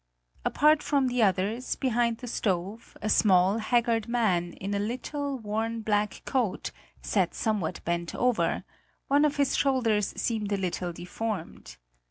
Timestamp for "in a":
4.53-4.79